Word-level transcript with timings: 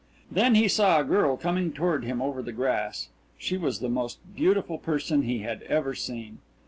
Then 0.31 0.55
he 0.55 0.67
saw 0.67 0.99
a 0.99 1.03
girl 1.03 1.37
coming 1.37 1.71
toward 1.71 2.03
him 2.05 2.23
over 2.23 2.41
the 2.41 2.51
grass. 2.51 3.09
She 3.37 3.55
was 3.55 3.81
the 3.81 3.87
most 3.87 4.17
beautiful 4.35 4.79
person 4.79 5.21
he 5.21 5.43
had 5.43 5.61
ever 5.69 5.93
seen. 5.93 6.39